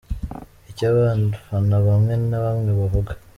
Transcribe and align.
Icyo 0.69 0.83
abafana 0.91 1.75
bamwe 1.85 2.13
na 2.29 2.39
bamwe 2.43 2.71
bavuga…. 2.79 3.11